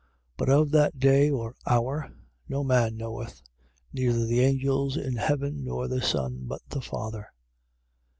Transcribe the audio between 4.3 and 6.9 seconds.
angels in heaven, nor the Son, but the